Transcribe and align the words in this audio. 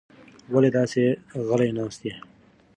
ولې 0.53 0.69
داسې 0.77 1.03
غلې 1.47 1.69
ناسته 1.77 2.03
یې؟ 2.09 2.15